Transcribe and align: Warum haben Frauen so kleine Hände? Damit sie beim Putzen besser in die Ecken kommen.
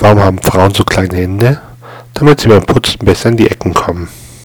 Warum 0.00 0.20
haben 0.20 0.38
Frauen 0.38 0.72
so 0.72 0.82
kleine 0.82 1.14
Hände? 1.14 1.60
Damit 2.14 2.40
sie 2.40 2.48
beim 2.48 2.64
Putzen 2.64 3.04
besser 3.04 3.28
in 3.28 3.36
die 3.36 3.50
Ecken 3.50 3.74
kommen. 3.74 4.08